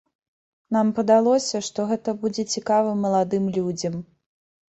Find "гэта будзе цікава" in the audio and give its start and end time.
1.91-2.95